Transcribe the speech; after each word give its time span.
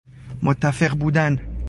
متفق 0.43 0.95
بودن 0.99 1.41